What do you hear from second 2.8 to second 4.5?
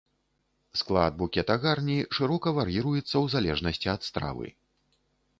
ў залежнасці ад стравы.